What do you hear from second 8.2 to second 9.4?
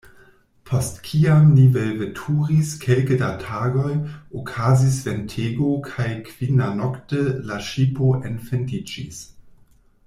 enfendiĝis.